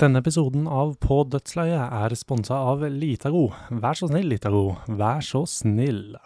[0.00, 3.50] Denne episoden av På dødsleiet er sponsa av Litago.
[3.82, 4.78] Vær så snill, Litago.
[4.88, 6.16] Vær så snill.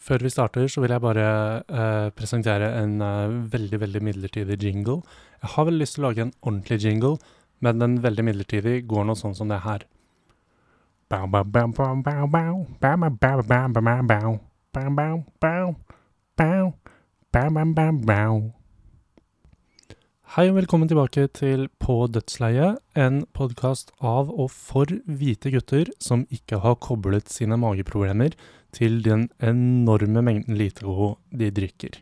[0.00, 1.26] Før vi starter, så vil jeg bare
[1.60, 5.04] eh, presentere en eh, veldig, veldig midlertidig jingle.
[5.38, 7.14] Jeg har vel lyst til å lage en ordentlig jingle,
[7.62, 9.86] men den veldig midlertidig går noe sånn som det her.
[11.10, 11.30] Bow,
[20.30, 26.22] Hei og velkommen tilbake til På dødsleiet, en podkast av og for hvite gutter som
[26.30, 28.36] ikke har koblet sine mageproblemer
[28.70, 31.98] til den enorme mengden Litago de drikker.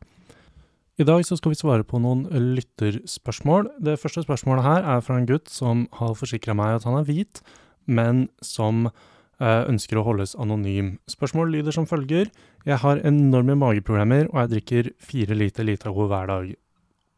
[1.00, 3.72] I dag så skal vi svare på noen lytterspørsmål.
[3.80, 7.08] Det første spørsmålet her er fra en gutt som har forsikra meg at han er
[7.08, 7.40] hvit,
[7.88, 10.98] men som eh, ønsker å holdes anonym.
[11.08, 12.28] Spørsmålet lyder som følger.
[12.68, 16.56] Jeg har enorme mageproblemer, og jeg drikker fire liter Litago hver dag.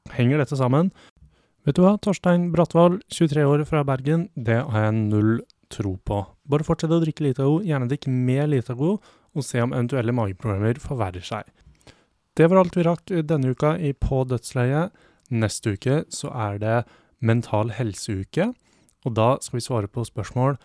[0.08, 0.90] Henger dette sammen?
[1.68, 6.22] Vet du hva, Torstein Bratvold, 23 år fra Bergen, det har jeg null tro på.
[6.50, 8.96] Bare fortsett å drikke Litago, gjerne drikk mer Litago,
[9.30, 11.44] og se om eventuelle mageproblemer forverrer seg.
[12.34, 14.90] Det var alt vi rakk denne uka i På dødsleiet.
[15.30, 16.78] Neste uke så er det
[17.20, 18.48] Mental helseuke,
[19.04, 20.56] og da skal vi svare på spørsmål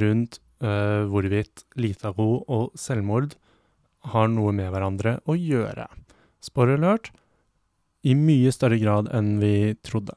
[0.00, 3.34] rundt øh, hvorvidt Litago og selvmord
[4.14, 5.88] har noe med hverandre å gjøre.
[6.44, 7.10] Spoiler alert
[8.04, 10.16] i mye større grad enn vi trodde.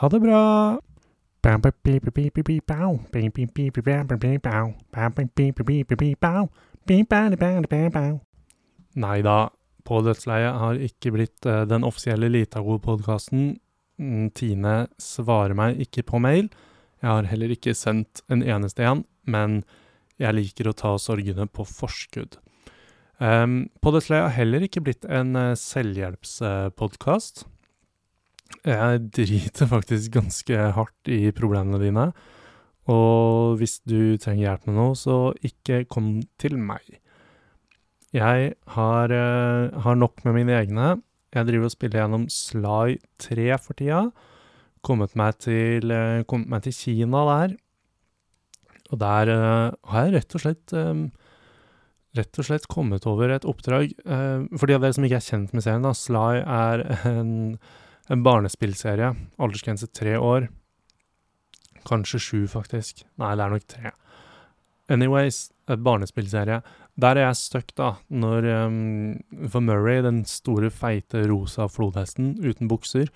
[0.00, 0.42] Ha det bra!
[9.02, 9.50] Nei da,
[9.82, 13.56] På dødsleiet har ikke blitt uh, den offisielle Litago-podkasten.
[14.38, 16.52] Tine svarer meg ikke på mail.
[17.02, 19.64] Jeg har heller ikke sendt en eneste en, men
[20.22, 22.38] jeg liker å ta sorgene på forskudd.
[23.22, 27.44] Um, Podesleie har heller ikke blitt en uh, selvhjelpspodkast.
[28.66, 32.08] Jeg driter faktisk ganske hardt i problemene dine.
[32.90, 36.82] Og hvis du trenger hjelp med noe, så ikke kom til meg.
[38.12, 40.96] Jeg har, uh, har nok med mine egne.
[41.32, 44.04] Jeg driver og spiller gjennom Sly 3 for tida.
[44.82, 47.58] Kommet meg til, uh, kommet meg til Kina der.
[48.90, 51.06] Og der har jeg rett og slett um,
[52.16, 53.94] rett og slett kommet over et oppdrag.
[54.04, 57.32] Eh, for de av dere som ikke er kjent med serien, da, Sly er en,
[58.12, 59.14] en barnespillserie.
[59.42, 60.48] Aldersgrense tre år.
[61.88, 63.04] Kanskje sju, faktisk.
[63.20, 63.94] Nei, det er nok tre.
[64.92, 66.60] Anyways, et barnespillserie.
[67.00, 72.68] Der er jeg stuck, da, når um, For Murray, den store, feite, rosa flodhesten uten
[72.68, 73.08] bukser,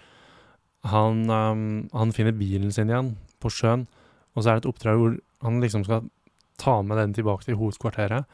[0.87, 3.85] han, um, han finner bilen sin igjen på sjøen,
[4.33, 6.07] og så er det et oppdrag hvor han liksom skal
[6.63, 8.25] ta med den tilbake til hovedkvarteret.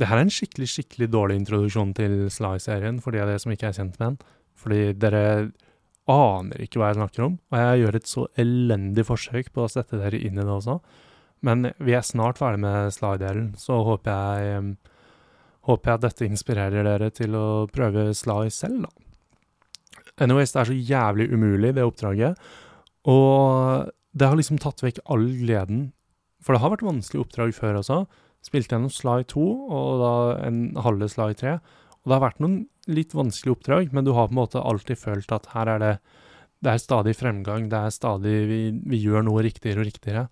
[0.00, 3.52] Det her er en skikkelig skikkelig dårlig introduksjon til Sly-serien for de av dere som
[3.54, 4.16] ikke er kjent med den.
[4.58, 5.24] Fordi dere
[6.10, 9.70] aner ikke hva jeg snakker om, og jeg gjør et så elendig forsøk på å
[9.72, 10.80] sette dere inn i det også.
[11.44, 14.66] Men vi er snart ferdig med Sly-delen, så håper jeg,
[15.68, 18.92] håper jeg at dette inspirerer dere til å prøve Sly selv, da.
[20.24, 22.38] Anyways, det er så jævlig umulig, det oppdraget.
[23.10, 25.88] Og det har liksom tatt vekk all gleden.
[26.44, 28.04] For det har vært vanskelige oppdrag før også.
[28.44, 31.56] Spilte gjennom Sly 2 og da en halve Sly 3.
[32.04, 32.58] Og det har vært noen
[32.92, 35.94] litt vanskelige oppdrag, men du har på en måte alltid følt at her er det
[36.64, 40.28] Det er stadig fremgang, det er stadig Vi, vi gjør noe riktigere og riktigere.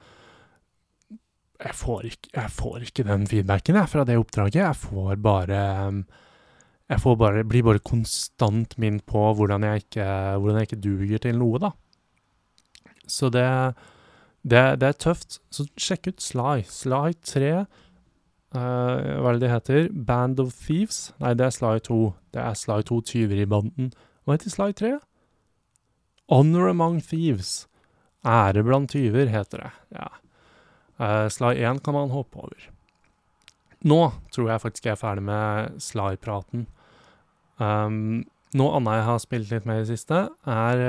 [1.62, 4.60] Jeg får, ikke, jeg får ikke den feedbacken jeg, fra det oppdraget.
[4.60, 5.62] Jeg får bare
[6.88, 10.06] Jeg får bare, blir bare konstant minnet på hvordan jeg, ikke,
[10.38, 11.70] hvordan jeg ikke duger til noe, da.
[13.08, 13.46] Så det,
[14.42, 15.40] det, det er tøft.
[15.50, 16.64] Så sjekk ut Sly.
[16.68, 17.52] Sly 3
[18.52, 19.86] Uh, hva er det de heter?
[19.92, 21.12] Band of Thieves?
[21.22, 22.00] Nei, det er Sly 2.
[22.34, 23.92] Det er Sly 2 Tyveribanden.
[24.24, 24.92] Hva heter Sly 3?
[26.32, 27.66] Honor Among Thieves.
[28.24, 29.72] Ære blant tyver, heter det.
[29.96, 30.08] Ja.
[31.00, 32.68] Uh, Sly 1 kan man hoppe over.
[33.82, 36.68] Nå tror jeg faktisk jeg er ferdig med Sly-praten.
[37.58, 38.22] Um,
[38.54, 40.82] noe annet jeg har spilt litt med i det siste, er,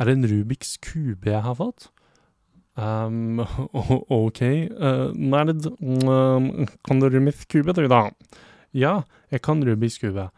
[0.00, 1.90] er en Rubiks kube jeg har fått.
[2.74, 3.42] Um,
[4.08, 4.42] OK.
[4.42, 8.06] Uh, nerd, um, kan du Rubiks kube, du, da?
[8.72, 9.02] Ja,
[9.32, 10.30] jeg kan Rubiks kube.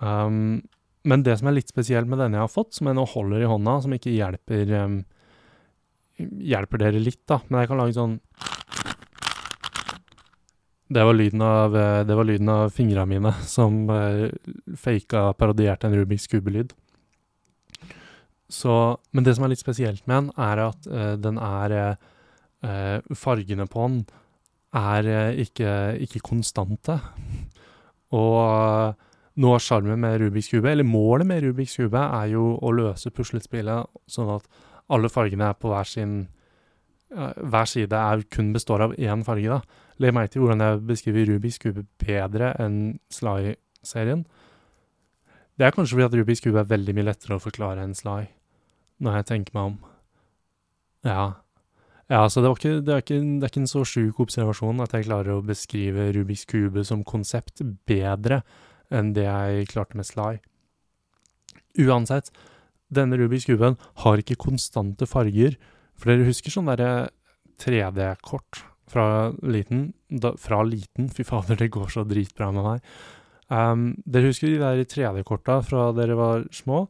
[0.00, 0.62] Um,
[1.04, 3.44] men det som er litt spesielt med denne jeg har fått, som jeg nå holder
[3.44, 5.02] i hånda, som ikke hjelper um,
[6.14, 8.12] Hjelper dere litt, da, men jeg kan lage sånn
[10.94, 11.74] Det var lyden av,
[12.06, 14.28] det var lyden av fingrene mine som uh,
[14.78, 16.70] faka parodierte en Rubiks kube-lyd.
[18.54, 18.74] Så,
[19.14, 23.66] men det som er litt spesielt med den, er at uh, den er uh, Fargene
[23.68, 24.04] på den
[24.74, 25.72] er uh, ikke,
[26.06, 26.98] ikke, konstante.
[28.14, 28.94] Og
[29.34, 33.12] noe av sjarmen med Rubiks kube, eller målet med Rubiks kube, er jo å løse
[33.14, 34.46] puslespillet sånn at
[34.94, 36.24] alle fargene er på hver sin
[37.14, 39.84] Hver side er kun består av én farge, da.
[40.02, 44.24] Legg merke til hvordan jeg beskriver Rubiks kube bedre enn Sly-serien.
[45.54, 48.24] Det er kanskje fordi at Rubiks kube er veldig mye lettere å forklare enn Sly,
[49.04, 49.78] når jeg tenker meg om.
[51.04, 51.24] Ja.
[52.12, 54.92] Ja, så det, ikke, det, er ikke, det, er ikke, en så sjuk observasjon at
[54.92, 58.42] jeg klarer å beskrive Rubiks kube som konsept bedre
[58.92, 60.42] enn det jeg klarte med Sly.
[61.80, 62.28] Uansett,
[62.92, 65.56] denne Rubiks kuben har ikke konstante farger.
[65.96, 67.08] For dere husker sånn derre
[67.62, 69.88] 3D-kort fra liten?
[70.08, 71.08] Da, fra liten?
[71.08, 72.92] Fy fader, det går så dritbra med meg.
[73.48, 76.84] Um, dere husker de der 3D-korta fra dere var små?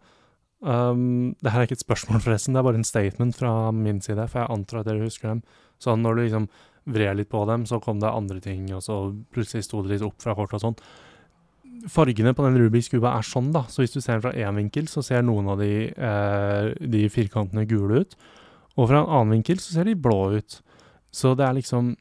[0.65, 4.01] Um, det her er ikke et spørsmål, forresten, det er bare en statement fra min
[4.01, 5.43] side, for jeg antar at dere husker dem.
[5.83, 6.47] Så når du liksom
[6.89, 8.99] vred litt på dem, så kom det andre ting, og så
[9.35, 10.81] plutselig sto det litt opp fra kortet og sånn
[11.91, 13.65] fargene på den Rubiks kube er sånn, da.
[13.71, 17.05] Så hvis du ser den fra én vinkel, så ser noen av de, eh, de,
[17.13, 18.17] firkantene gule ut.
[18.77, 20.61] Og fra en annen vinkel så ser de blå ut.
[21.15, 21.95] Så det er liksom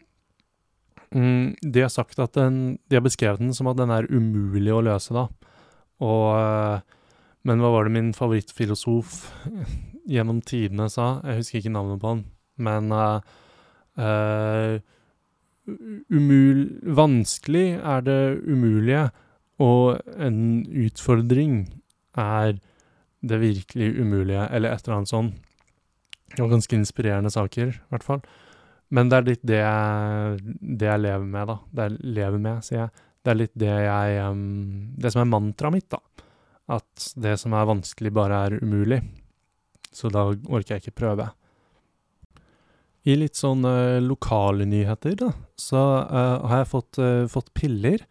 [1.13, 4.73] mm, De har sagt at den De har beskrevet den som at den er umulig
[4.73, 5.27] å løse, da.
[6.01, 6.79] Og eh,
[7.43, 9.17] Men hva var det min favorittfilosof
[10.09, 11.17] gjennom tidene sa?
[11.27, 12.23] Jeg husker ikke navnet på han,
[12.63, 13.19] men uh,
[13.99, 14.79] uh,
[16.13, 16.63] umul
[16.99, 19.07] Vanskelig er det umulige.
[19.61, 21.65] Og en utfordring
[22.19, 22.57] er
[23.23, 25.29] det virkelig umulige, eller et eller annet sånn.
[26.41, 28.23] Og ganske inspirerende saker, i hvert fall.
[28.93, 31.57] Men det er litt det jeg, det jeg lever med, da.
[31.69, 33.05] Det jeg lever med, sier jeg.
[33.23, 34.41] Det er litt det jeg um,
[34.99, 36.01] Det som er mantraet mitt, da.
[36.71, 39.01] At det som er vanskelig, bare er umulig.
[39.93, 41.29] Så da orker jeg ikke prøve.
[43.03, 43.67] I litt sånn
[44.05, 48.05] lokale nyheter, da, så uh, har jeg fått, uh, fått piller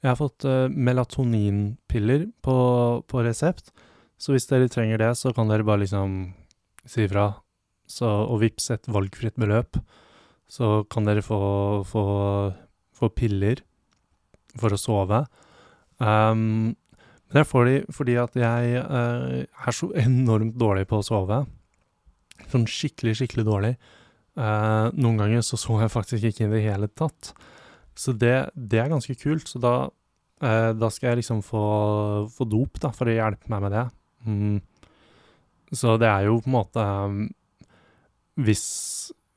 [0.00, 2.56] jeg har fått uh, melatoninpiller på,
[3.04, 3.68] på, resept,
[4.20, 6.20] så hvis dere trenger det, så kan dere bare liksom
[6.88, 7.32] si ifra
[8.06, 9.80] og vips et valgfritt beløp.
[10.46, 11.40] Så kan dere få,
[11.88, 12.02] få,
[12.94, 13.64] få piller
[14.60, 15.24] for å sove.
[15.98, 16.76] Um,
[17.30, 21.44] men jeg får de fordi at jeg uh, er så enormt dårlig på å sove.
[22.50, 23.72] Sånn skikkelig, skikkelig dårlig.
[24.34, 27.30] Uh, noen ganger så sov jeg faktisk ikke i det hele tatt.
[27.94, 29.46] Så det, det, er ganske kult.
[29.46, 29.74] Så da,
[30.42, 31.62] uh, da skal jeg liksom få,
[32.34, 33.86] få, dop, da, for å hjelpe meg med det.
[34.26, 34.58] Mm.
[35.70, 37.22] Så det er jo på en måte um,
[38.42, 38.64] hvis,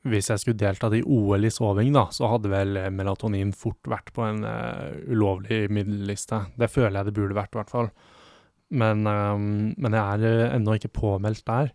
[0.04, 4.10] hvis, jeg skulle deltatt i OL i soving, da, så hadde vel melatonin fort vært
[4.12, 6.42] på en uh, ulovlig middelliste.
[6.60, 7.88] Det føler jeg det burde vært, i hvert fall.
[8.74, 9.46] Men, um,
[9.80, 11.72] men jeg er ennå ikke påmeldt der.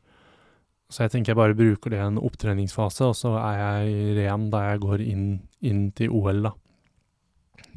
[0.90, 4.48] Så jeg tenker jeg bare bruker det i en opptreningsfase, og så er jeg ren
[4.54, 5.26] da jeg går inn,
[5.66, 6.54] inn til OL, da.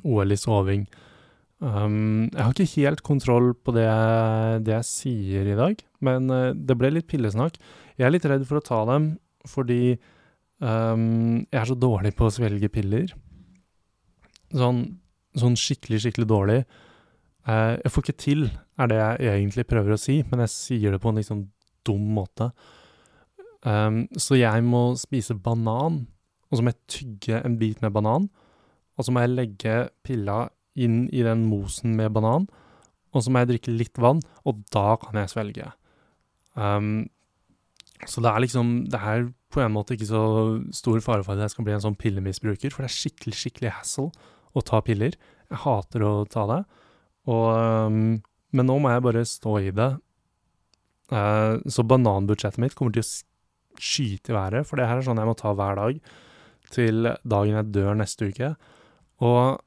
[0.09, 0.87] OL i soving.
[1.63, 3.89] Um, jeg har ikke helt kontroll på det,
[4.67, 7.61] det jeg sier i dag, men uh, det ble litt pillesnakk.
[7.97, 9.15] Jeg er litt redd for å ta dem
[9.49, 9.97] fordi
[10.63, 13.13] um, jeg er så dårlig på å svelge piller.
[14.53, 14.85] Sånn,
[15.39, 16.61] sånn skikkelig, skikkelig dårlig.
[17.49, 18.47] Uh, jeg får ikke til,
[18.79, 21.45] er det jeg egentlig prøver å si, men jeg sier det på en liksom
[21.87, 22.53] dum måte.
[23.67, 26.05] Um, så jeg må spise banan,
[26.51, 28.29] og så må jeg tygge en bit med banan.
[28.99, 30.47] Og så må jeg legge pilla
[30.79, 32.47] inn i den mosen med banan,
[33.13, 35.69] og så må jeg drikke litt vann, og da kan jeg svelge.
[36.57, 37.09] Um,
[38.09, 39.23] så det er liksom Det er
[39.53, 40.23] på en måte ikke så
[40.75, 43.75] stor fare for at jeg skal bli en sånn pillemisbruker, for det er skikkelig, skikkelig
[43.79, 44.09] hassle
[44.57, 45.17] å ta piller.
[45.53, 46.63] Jeg hater å ta det.
[47.31, 48.23] Og, um,
[48.57, 49.91] men nå må jeg bare stå i det.
[51.13, 55.21] Uh, så bananbudsjettet mitt kommer til å skyte i været, for det her er sånn
[55.21, 56.01] jeg må ta hver dag
[56.73, 58.55] til dagen jeg dør neste uke.
[59.23, 59.61] Og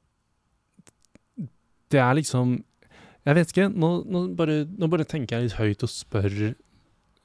[1.93, 2.63] det er liksom
[3.25, 3.69] Jeg vet ikke.
[3.73, 6.35] Nå, nå, bare, nå bare, tenker jeg litt høyt og spør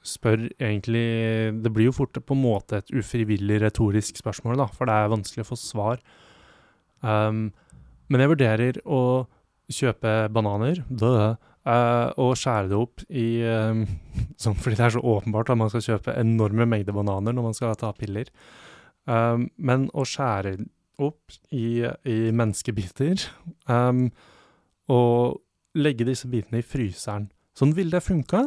[0.01, 4.89] Spør egentlig Det blir jo fort på en måte et ufrivillig retorisk spørsmål, da, for
[4.89, 6.01] det er vanskelig å få svar.
[7.01, 7.49] Um,
[8.11, 9.01] men jeg vurderer å
[9.71, 11.35] kjøpe bananer, døde,
[11.67, 13.85] uh, og skjære det opp i um,
[14.41, 17.57] sånn, Fordi det er så åpenbart at man skal kjøpe enorme mengder bananer når man
[17.57, 18.31] skal ta piller.
[19.09, 20.57] Um, men å skjære
[21.01, 23.23] opp i, i menneskebiter
[23.71, 24.09] um,
[24.91, 25.41] og
[25.77, 27.29] legge disse bitene i fryseren.
[27.57, 28.45] Sånn ville det funka.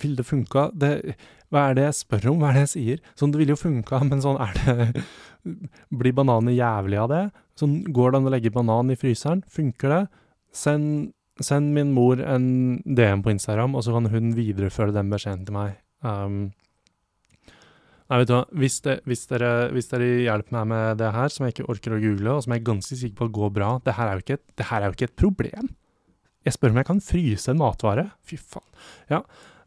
[0.00, 0.70] Ville det funka?
[0.72, 0.92] Det,
[1.52, 3.02] hva er det jeg spør om, hva er det jeg sier?
[3.18, 5.04] Sånn, det ville jo funka, men sånn er det
[5.90, 7.22] Blir bananer jævlig av det?
[7.58, 9.42] Sånn, går det an å legge banan i fryseren?
[9.50, 10.02] Funker det?
[10.54, 15.44] Send, send min mor en DM på Instagram, og så kan hun videreføre den beskjeden
[15.48, 15.80] til meg.
[16.06, 16.52] Um,
[18.12, 18.42] Nei, vet du hva.
[18.60, 21.94] Hvis, det, hvis, dere, hvis, dere, hjelper meg med det her, som jeg ikke orker
[21.96, 24.24] å google, og som jeg er ganske sikker på går bra Det her er jo
[24.26, 25.70] ikke et, er jo ikke et problem.
[26.44, 28.04] Jeg spør om jeg kan fryse en matvare.
[28.28, 28.68] Fy faen.
[29.08, 29.22] Ja.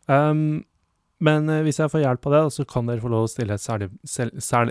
[0.08, 0.64] Um,
[1.24, 3.56] Men eh, hvis jeg får hjelp av det, så kan dere få lov å stille
[3.56, 3.64] et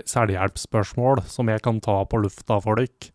[0.05, 3.09] selvhjelpsspørsmål som jeg kan ta på lufta for dere.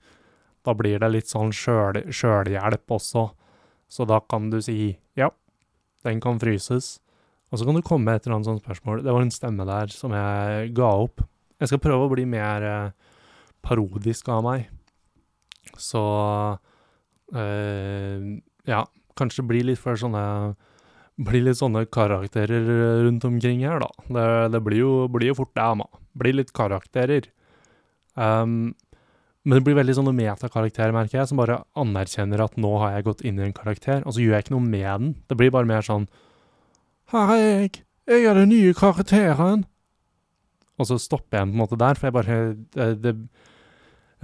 [0.67, 3.31] Da blir det litt sånn sjøl- sjølhjelp også.
[3.91, 5.31] Så da kan du si ja,
[6.05, 6.99] den kan fryses.
[7.51, 9.01] Og så kan du komme med et eller annet sånt spørsmål.
[9.07, 11.23] Det var en stemme der som jeg ga opp.
[11.63, 12.91] Jeg skal prøve å bli mer eh,
[13.63, 14.69] parodisk av meg.
[15.81, 16.03] Så
[17.35, 18.21] eh,
[18.71, 18.85] ja,
[19.19, 20.25] kanskje bli litt for sånne
[21.21, 22.65] Bli litt sånne karakterer
[23.05, 23.91] rundt omkring her, da.
[24.09, 25.89] Det, det blir, jo, blir jo fort det, ma.
[26.17, 27.29] Blir litt karakterer.
[28.15, 28.73] Um,
[29.45, 33.07] men det blir veldig sånne metakarakterer, merker jeg, som bare anerkjenner at nå har jeg
[33.07, 35.13] gått inn i en karakter, og så gjør jeg ikke noe med den.
[35.31, 36.09] Det blir bare mer sånn
[37.13, 37.81] Her er jeg.
[38.11, 39.65] Jeg er den nye karakteren.
[40.81, 42.39] Og så stopper jeg på en måte der, for jeg bare
[42.77, 43.15] det, det,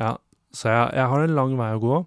[0.00, 0.16] Ja,
[0.52, 1.98] så jeg, jeg har en lang vei å gå.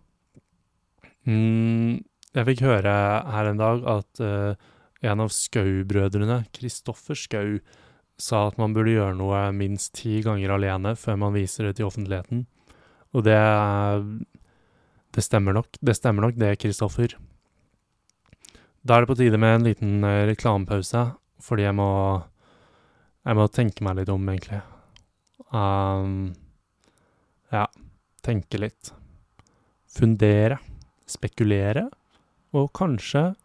[1.29, 1.99] Mm,
[2.37, 2.93] jeg fikk høre
[3.33, 4.69] her en dag at eh,
[5.01, 7.59] en av Skau-brødrene, Kristoffer Skau,
[8.19, 11.87] sa at man burde gjøre noe minst ti ganger alene før man viser det til
[11.87, 12.45] offentligheten.
[13.15, 13.39] Og det
[15.09, 15.67] Det stemmer nok.
[15.81, 17.15] Det stemmer nok, det, Kristoffer.
[18.85, 22.23] Da er det på tide med en liten eh, reklamepause, fordi jeg må
[23.25, 24.61] Jeg må tenke meg litt om, egentlig.
[25.51, 26.33] Um,
[27.51, 27.65] ja,
[28.23, 28.93] tenke litt.
[29.91, 30.57] Fundere.
[31.05, 31.89] Spekulere.
[32.53, 33.35] Og kanskje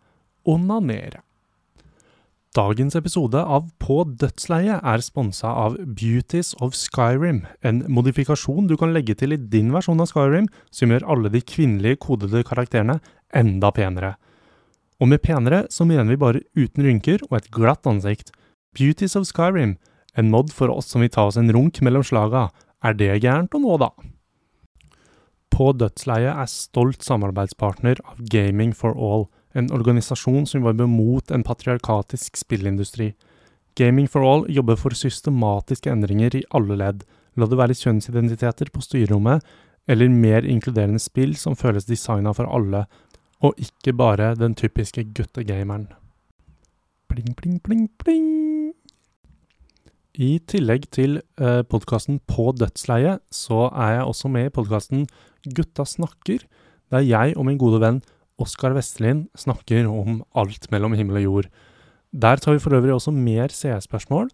[0.46, 1.24] onanere.
[2.54, 8.92] Dagens episode av På dødsleie er sponsa av Beauties of Skyrim, en modifikasjon du kan
[8.94, 13.00] legge til i din versjon av Skyrim, som gjør alle de kvinnelige kodede karakterene
[13.34, 14.12] enda penere.
[15.02, 18.30] Og med penere så mener vi bare uten rynker og et glatt ansikt.
[18.78, 19.74] Beauties of Skyrim,
[20.14, 22.52] en mod for oss som vil ta oss en runk mellom slaga.
[22.86, 23.90] Er det gærent å nå, da?
[25.50, 31.44] På dødsleie er stolt samarbeidspartner av Gaming for All, en organisasjon som jobber mot en
[31.46, 33.12] patriarkatisk spillindustri.
[33.78, 38.82] Gaming for All jobber for systematiske endringer i alle ledd, la det være kjønnsidentiteter på
[38.82, 39.42] styrerommet,
[39.90, 42.84] eller mer inkluderende spill som føles designa for alle,
[43.44, 45.88] og ikke bare den typiske guttegameren.
[47.10, 48.72] Pling, pling, pling, pling.
[50.14, 55.06] I tillegg til eh, podkasten På dødsleie, så er jeg også med i podkasten
[55.44, 56.46] Gutta snakker,
[56.90, 57.98] der jeg og min gode venn
[58.40, 61.48] Oskar Vestelin snakker om alt mellom himmel og jord.
[62.14, 64.30] Der tar vi for øvrig også mer CS-spørsmål,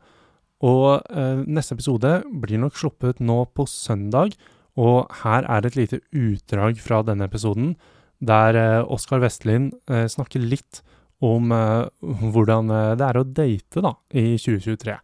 [0.61, 4.37] og eh, neste episode blir nok sluppet nå på søndag,
[4.77, 7.75] og her er et lite utdrag fra denne episoden,
[8.21, 10.83] der eh, Oskar Vestelin eh, snakker litt
[11.25, 14.97] om eh, hvordan eh, det er å date da, i 2023.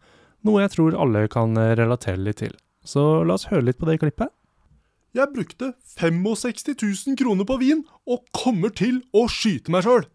[0.47, 2.53] Noe jeg tror alle kan eh, relatere litt til.
[2.87, 4.31] Så la oss høre litt på det klippet.
[5.15, 6.75] Jeg brukte 65
[7.07, 10.05] 000 kroner på vin, og kommer til å skyte meg sjøl.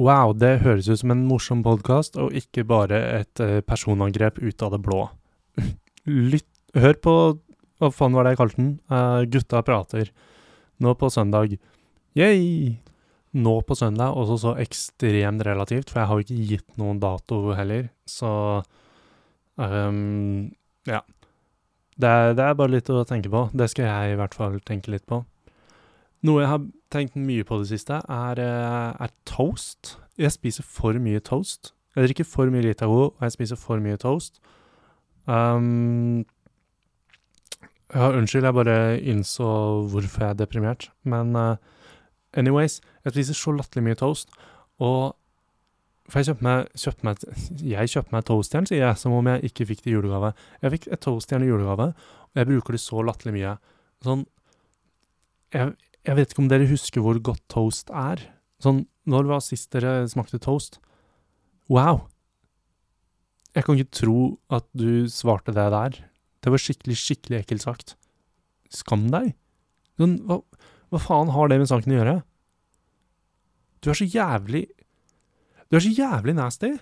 [0.00, 4.64] Wow, det høres ut som en morsom podkast, og ikke bare et eh, personangrep ut
[4.64, 5.02] av det blå.
[6.06, 7.14] Lytt Hør på
[7.82, 8.68] Hva faen var det jeg kalte den?
[8.88, 10.08] Uh, gutta prater.
[10.80, 11.52] Nå på søndag.
[12.16, 12.78] Yay!
[13.32, 17.40] Nå på søndag, også så ekstremt relativt, for jeg har jo ikke gitt noen dato
[17.56, 18.62] heller, så
[19.56, 20.52] um,
[20.88, 21.00] Ja.
[22.02, 23.44] Det er, det er bare litt å tenke på.
[23.54, 25.20] Det skal jeg i hvert fall tenke litt på.
[26.26, 29.96] Noe jeg har tenkt mye på det siste, er, eh, er toast.
[30.18, 31.72] Jeg spiser for mye toast.
[31.96, 34.40] Jeg drikker for mye Litago, og jeg spiser for mye toast.
[35.26, 36.24] Um,
[37.92, 39.48] ja, unnskyld, jeg bare innså
[39.92, 40.88] hvorfor jeg er deprimert.
[41.04, 41.56] Men uh,
[42.34, 44.32] anyways, jeg spiser så latterlig mye toast,
[44.80, 45.14] og
[46.10, 47.24] for jeg kjøpte meg, kjøpte meg
[47.62, 50.32] Jeg kjøpte meg toastjern, sier jeg, som om jeg ikke fikk det i julegave.
[50.64, 51.92] Jeg fikk et toastjern i julegave,
[52.32, 53.56] og jeg bruker det så latterlig mye.
[54.02, 54.24] Sånn
[55.52, 58.24] jeg, jeg vet ikke om dere husker hvor godt toast er.
[58.62, 60.80] Sånn, når var sist dere smakte toast?
[61.70, 62.06] Wow!
[63.52, 64.18] Jeg kan ikke tro
[64.52, 65.98] at du svarte det der.
[66.42, 67.96] Det var skikkelig, skikkelig ekkelt sagt.
[68.72, 69.34] Skam deg.
[70.00, 70.40] Sånn, hva,
[70.90, 72.16] hva faen har det med saken å gjøre?
[73.82, 74.64] Du er så jævlig
[75.72, 76.74] Du er så jævlig nasty.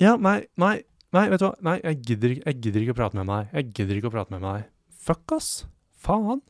[0.00, 0.78] Ja, nei, nei,
[1.12, 1.54] nei, vet du hva?
[1.60, 3.50] Nei, jeg gidder, ikke- jeg gidder ikke å prate med meg.
[3.52, 4.64] Jeg gidder ikke å prate med meg.
[4.88, 5.66] Fuck, ass.
[6.00, 6.40] Faen.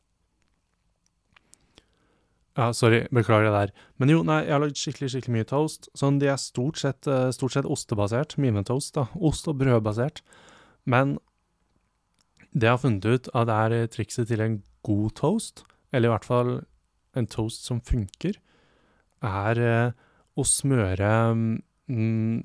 [2.55, 3.71] Ja, sorry, beklager det der.
[3.99, 5.89] Men jo, nei, jeg har lagd skikkelig, skikkelig mye toast.
[5.95, 9.05] Sånn, de er stort sett, eh, stort sett ostebasert, mine toast, da.
[9.15, 10.21] Ost- og brødbasert.
[10.85, 11.17] Men
[12.53, 15.63] det jeg har funnet ut at det er eh, trikset til en god toast,
[15.93, 16.65] eller i hvert fall
[17.15, 18.35] en toast som funker,
[19.21, 19.91] er eh,
[20.37, 21.11] å smøre
[21.91, 22.41] mm,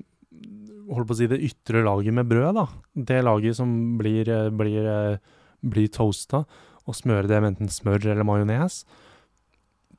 [0.87, 2.63] Holdt på å si det ytre laget med brød, da.
[2.95, 5.17] Det laget som blir, eh, blir, eh,
[5.59, 6.45] blir toasta,
[6.87, 8.85] og smøre det med enten smør eller majones.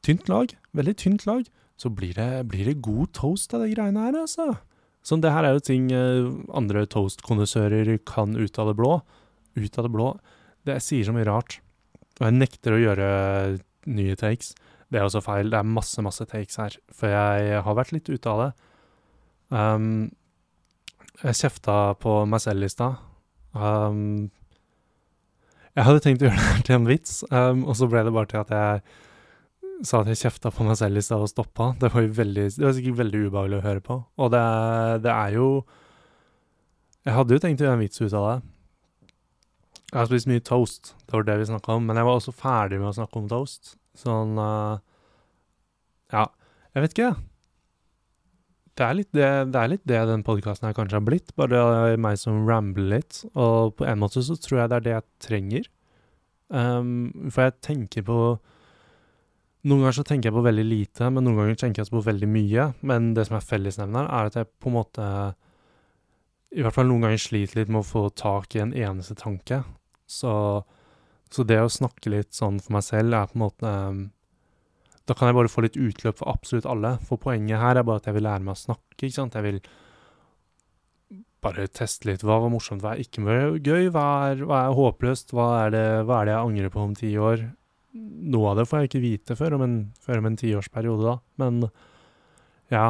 [0.00, 1.45] Tynt lag, veldig tynt lag.
[1.76, 4.57] Så blir det, blir det god toast av de greiene her, altså.
[5.04, 9.02] Så det her er jo ting eh, andre toast-kondisører kan ut av det blå.
[9.57, 10.09] Ut av det blå.
[10.64, 11.61] Det sier så mye rart.
[12.18, 13.09] Og jeg nekter å gjøre
[13.87, 14.54] nye takes.
[14.88, 15.50] Det er også feil.
[15.52, 16.76] Det er masse, masse takes her.
[16.95, 18.50] For jeg har vært litt ute av det.
[19.52, 20.09] Um,
[21.23, 23.00] jeg kjefta på meg selv i stad.
[23.52, 24.30] Um,
[25.75, 28.30] jeg hadde tenkt å gjøre det til en vits, um, og så ble det bare
[28.30, 31.73] til at jeg sa at jeg kjefta på meg selv i stad og stoppa.
[31.78, 33.99] Det var veldig, det var sikkert veldig ubehagelig å høre på.
[34.18, 34.45] Og det,
[35.04, 35.49] det er jo
[37.07, 38.38] Jeg hadde jo tenkt å gjøre en vits ut av det.
[39.88, 41.87] Jeg har spist mye toast, det var det vi snakka om.
[41.88, 43.78] Men jeg var også ferdig med å snakke om toast.
[43.99, 44.78] Sånn uh,
[46.14, 46.28] Ja,
[46.75, 47.11] jeg vet ikke,
[48.78, 51.35] Det er litt det, det, er litt det den podkasten her kanskje har blitt.
[51.40, 53.25] Bare meg som rambler litt.
[53.35, 55.73] Og på en måte så tror jeg det er det jeg trenger.
[56.49, 58.21] Um, for jeg tenker på
[59.67, 62.28] noen ganger så tenker jeg på veldig lite, men noen ganger tenker jeg på veldig
[62.31, 62.69] mye.
[62.87, 65.07] Men det som er fellesnevneren, er at jeg på en måte
[66.55, 69.61] I hvert fall noen ganger sliter litt med å få tak i en eneste tanke.
[70.09, 70.31] Så,
[71.35, 73.73] så det å snakke litt sånn for meg selv er på en måte
[75.09, 76.97] Da kan jeg bare få litt utløp for absolutt alle.
[77.09, 79.39] For poenget her er bare at jeg vil lære meg å snakke, ikke sant.
[79.39, 79.61] Jeg vil
[81.45, 82.25] bare teste litt.
[82.27, 83.23] Hva var morsomt, hva er ikke
[83.65, 83.89] gøy?
[83.95, 85.33] Hva er, hva er håpløst?
[85.33, 87.47] Hva er, det, hva er det jeg angrer på om ti år?
[88.35, 91.17] Noe av det får jeg ikke vite før om en, før om en tiårsperiode, da.
[91.41, 91.63] Men
[92.75, 92.87] ja,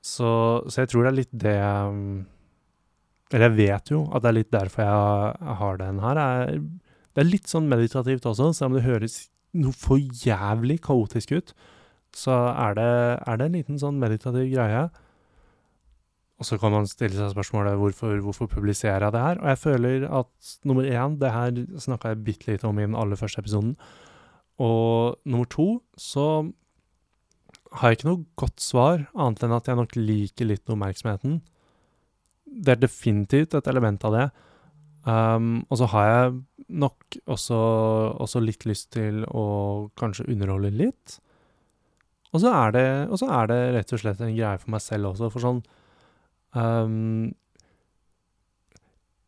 [0.00, 0.30] så,
[0.70, 1.56] så, jeg tror det er litt det
[3.34, 6.22] Eller jeg vet jo at det er litt derfor jeg har den her.
[6.22, 6.62] Jeg,
[7.18, 9.16] det er litt sånn meditativt også, selv om det høres
[9.58, 11.48] noe for jævlig kaotisk ut.
[12.14, 12.92] Så er det,
[13.26, 14.84] er det en liten sånn meditativ greie.
[16.38, 19.42] Og så kan man stille seg spørsmålet hvorfor, hvorfor publiserer jeg det her?
[19.42, 22.94] Og jeg føler at nummer én, det her snakka jeg bitte litt om i den
[22.94, 23.74] aller første episoden,
[24.62, 26.28] og nummer to så
[27.80, 31.40] har jeg ikke noe godt svar, annet enn at jeg nok liker litt oppmerksomheten.
[32.46, 34.28] Det er definitivt et element av det.
[35.08, 36.32] Um, og så har jeg
[36.68, 37.58] nok også,
[38.20, 41.16] også, litt lyst til å kanskje underholde litt.
[42.34, 45.40] Og så, er er det rett og slett en greie for meg selv også, for
[45.40, 45.62] sånn
[46.52, 47.30] um,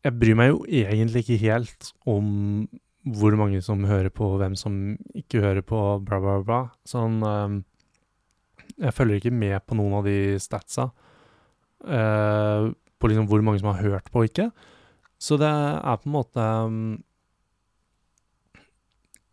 [0.05, 2.67] Jeg bryr meg jo egentlig ikke helt om
[3.01, 4.75] hvor mange som hører på, hvem som
[5.17, 6.59] ikke hører på, bla, bla, bla.
[6.85, 7.63] Sånn um,
[8.75, 10.91] Jeg følger ikke med på noen av de statsa.
[11.81, 12.69] Uh,
[13.01, 14.51] på liksom hvor mange som har hørt på og ikke.
[15.21, 16.85] Så det er på en måte um,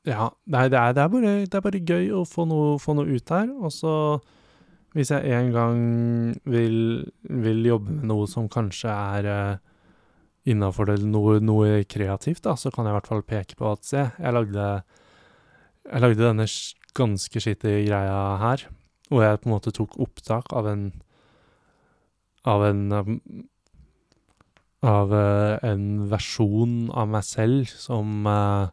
[0.08, 3.08] Ja, nei, det er, det, bare, det er, bare, gøy å få noe, få noe
[3.08, 3.48] ut her.
[3.56, 3.92] Og så,
[4.96, 5.80] hvis jeg en gang
[6.48, 6.78] vil,
[7.28, 9.82] vil, jobbe med noe som kanskje er uh,
[10.48, 14.06] innafor noe, noe, kreativt, da, så kan jeg i hvert fall peke på at se,
[14.16, 14.70] jeg lagde,
[15.88, 16.48] jeg lagde denne
[16.96, 18.64] ganske skitte greia her,
[19.08, 20.88] hvor jeg på en måte tok opptak av en
[22.48, 22.84] av en
[24.86, 28.70] av uh, en versjon av meg selv som uh,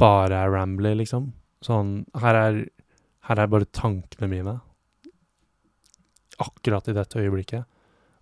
[0.00, 1.30] bare er rambly, liksom.
[1.62, 2.60] Sånn Her er,
[3.28, 4.56] her er bare tankene mine.
[6.42, 7.68] Akkurat i dette øyeblikket.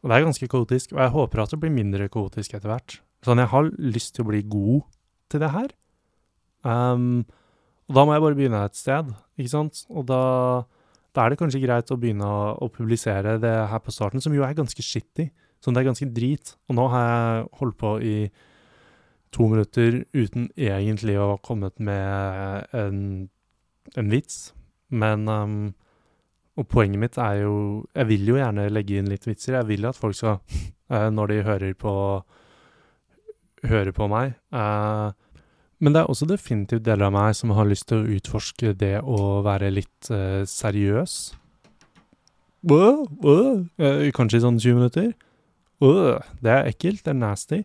[0.01, 3.01] Og det er ganske kaotisk, og jeg håper at det blir mindre kaotisk etter hvert.
[3.25, 4.87] Sånn, jeg har lyst til å bli god
[5.33, 5.75] til det her.
[6.65, 7.27] Um,
[7.89, 9.11] og da må jeg bare begynne et sted,
[9.41, 9.83] ikke sant?
[9.93, 10.21] Og da,
[11.15, 14.35] da er det kanskje greit å begynne å, å, publisere det her på starten, som
[14.35, 15.31] jo er ganske shitty.
[15.61, 16.55] Som det er ganske drit.
[16.71, 18.15] Og nå har jeg holdt på i
[19.35, 23.03] to minutter uten egentlig å ha kommet med en,
[23.99, 24.55] en vits.
[24.91, 25.59] Men um,
[26.59, 27.55] og poenget mitt er jo
[27.95, 29.59] Jeg vil jo gjerne legge inn litt vitser.
[29.61, 30.41] Jeg vil at folk skal,
[30.93, 31.95] uh, når de hører på
[33.61, 35.13] Hører på meg uh,
[35.81, 38.99] Men det er også definitivt deler av meg som har lyst til å utforske det
[39.01, 41.17] å være litt uh, seriøs.
[44.17, 45.13] kanskje i sånn 20 minutter.
[46.45, 47.01] det er ekkelt.
[47.07, 47.63] Det er nasty.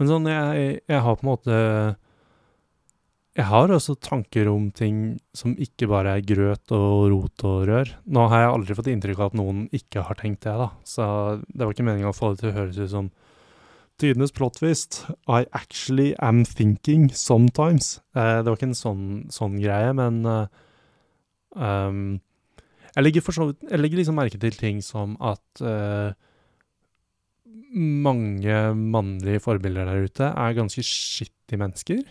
[0.00, 1.60] Men sånn, jeg, jeg har på en måte
[3.36, 7.90] jeg har også tanker om ting som ikke bare er grøt og rot og rør.
[8.08, 10.70] Nå har jeg aldri fått inntrykk av at noen ikke har tenkt det, da.
[10.88, 11.04] Så
[11.44, 13.10] det var ikke meninga å få det til å høres ut som
[13.96, 15.06] Tidenes plottvist.
[15.26, 18.00] I actually am thinking sometimes.
[18.14, 20.44] Eh, det var ikke en sånn, sånn greie, men uh,
[21.56, 22.18] um,
[22.92, 26.12] jeg, legger så, jeg legger liksom merke til ting som at uh,
[27.76, 32.04] mange mannlige forbilder der ute er ganske skittige mennesker.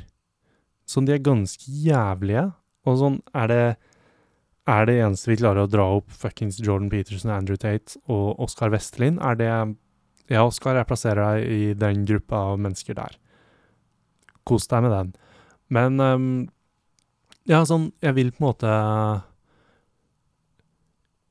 [0.90, 2.50] Sånn, de er ganske jævlige.
[2.86, 3.66] Og sånn, er det
[4.66, 8.72] Er det eneste vi klarer å dra opp fuckings Jordan Peterson, Andrew Tate og Oscar
[8.74, 9.20] Vestelin?
[9.22, 9.50] Er det
[10.32, 13.16] Ja, Oskar, jeg plasserer deg i den gruppa av mennesker der.
[14.46, 15.16] Kos deg med den.
[15.74, 16.28] Men um,
[17.50, 18.74] Ja, sånn Jeg vil på en måte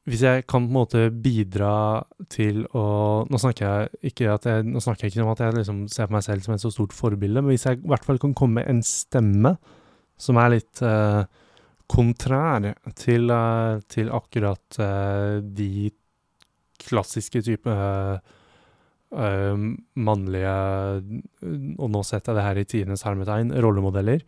[0.04, 2.84] hvis jeg kan på en måte bidra til å
[3.24, 6.16] Nå snakker jeg ikke, jeg, nå snakker jeg ikke om at jeg liksom ser på
[6.18, 8.60] meg selv som et så stort forbilde, men hvis jeg i hvert fall kan komme
[8.60, 9.54] med en stemme
[10.20, 11.24] som er litt uh,
[11.90, 12.68] kontrær
[13.00, 15.88] til, uh, til akkurat uh, de
[16.84, 17.78] klassiske type
[19.14, 20.54] mannlige
[21.78, 24.24] Og nå setter jeg det her i tidenes hermetegn rollemodeller.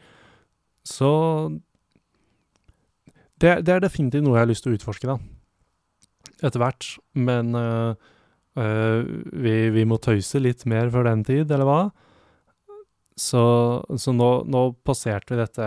[0.86, 1.10] Så
[3.40, 5.18] det, det er definitivt noe jeg har lyst til å utforske, da
[6.44, 6.88] etter hvert.
[7.14, 7.94] Men øh,
[8.58, 11.80] øh, vi, vi, må tøyse litt mer før den tid, eller hva?
[13.16, 13.42] Så,
[13.96, 15.66] så nå, nå, passerte vi dette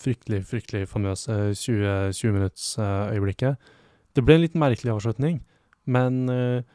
[0.00, 3.54] fryktelig, fryktelig famøse 20-minutts-øyeblikket.
[3.54, 3.74] 20
[4.18, 5.36] det ble en litt merkelig avslutning,
[5.86, 6.66] men uh,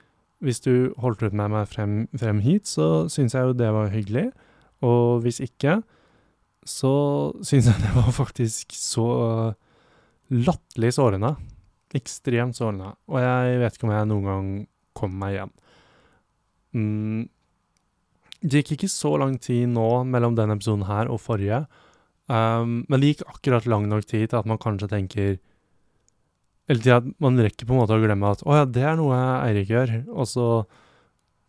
[0.44, 3.94] hvis du holdt ut med meg frem, frem hit, så syns jeg jo det var
[3.94, 4.28] hyggelig.
[4.84, 5.80] Og hvis ikke,
[6.68, 6.94] så
[7.42, 9.08] syns jeg det var faktisk så
[10.34, 11.36] latterlig sårende
[11.98, 14.50] ekstremt sårende, og jeg vet ikke om jeg noen gang
[14.98, 15.54] kommer meg hjem.
[16.74, 17.22] Mm.
[18.44, 21.64] Det gikk ikke så lang tid nå mellom denne episoden her og forrige,
[22.28, 25.38] um, men det gikk akkurat lang nok tid til at man kanskje tenker
[26.70, 28.96] Eller til at man rekker på en måte å glemme at 'Å ja, det er
[28.96, 30.48] noe Eirik gjør', og så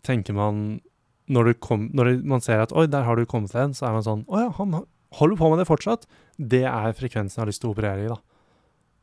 [0.02, 0.80] tenker man
[1.24, 3.92] Når, kom, når man ser at 'oi, der har du kommet deg en', så er
[3.96, 6.06] man sånn 'Å ja, han holder på med det fortsatt'.
[6.36, 8.18] Det er frekvensen jeg har lyst til å operere i, da.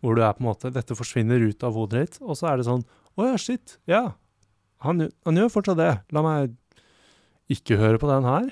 [0.02, 2.58] Hvor du er på en måte Dette forsvinner ut av hodet ditt, og så er
[2.58, 2.84] det sånn
[3.17, 3.78] Å ja, shit.
[3.88, 4.13] Ja.
[4.82, 5.91] Han, han, gjør fortsatt det.
[6.12, 6.56] La meg
[7.52, 8.52] ikke høre på den her.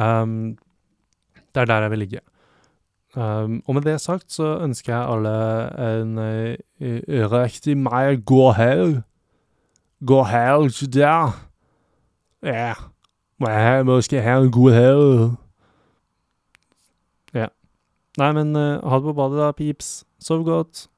[0.00, 0.56] Um,
[1.52, 2.22] det er der jeg vil ligge.
[3.14, 5.34] Um, og med det sagt så ønsker jeg alle
[6.00, 6.18] en
[7.30, 8.96] riktig meg god helg.
[10.06, 11.36] God helg til deg.
[12.42, 12.74] Ja.
[13.38, 15.36] Må jeg ha en god helg.
[17.34, 17.46] Ja.
[18.18, 20.04] Nei, men uh, ha det på badet, da, pips.
[20.20, 20.88] Sov godt.